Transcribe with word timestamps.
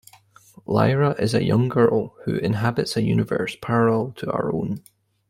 Lyra 0.65 1.11
is 1.19 1.35
a 1.35 1.43
young 1.43 1.69
girl 1.69 2.15
who 2.23 2.35
inhabits 2.37 2.97
a 2.97 3.03
universe 3.03 3.55
parallel 3.61 4.13
to 4.13 4.31
our 4.31 4.51
own. 4.51 4.81